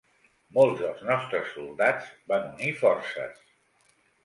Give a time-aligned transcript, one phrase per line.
[0.57, 3.39] Molts dels nostres soldats van unir forces.